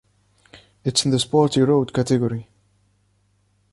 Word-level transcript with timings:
It's 0.83 1.05
in 1.05 1.11
the 1.11 1.19
sporty 1.19 1.61
road 1.61 1.93
category. 1.93 2.47